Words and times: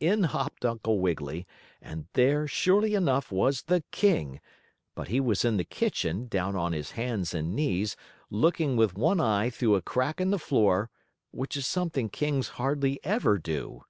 In 0.00 0.24
hopped 0.24 0.64
Uncle 0.64 0.98
Wiggily, 0.98 1.46
and 1.80 2.08
there, 2.14 2.48
surely 2.48 2.96
enough, 2.96 3.30
was 3.30 3.62
the 3.62 3.84
king, 3.92 4.40
but 4.96 5.06
he 5.06 5.20
was 5.20 5.44
in 5.44 5.58
the 5.58 5.64
kitchen, 5.64 6.26
down 6.26 6.56
on 6.56 6.72
his 6.72 6.90
hands 6.98 7.32
and 7.32 7.54
knees, 7.54 7.94
looking 8.30 8.74
with 8.76 8.98
one 8.98 9.20
eye 9.20 9.50
through 9.50 9.76
a 9.76 9.80
crack 9.80 10.20
in 10.20 10.32
the 10.32 10.40
floor, 10.40 10.90
which 11.30 11.56
is 11.56 11.68
something 11.68 12.08
kings 12.08 12.48
hardly 12.58 12.98
ever 13.04 13.38
do. 13.38 13.84